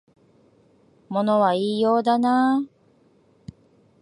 [1.09, 2.69] 物は言いようだなあ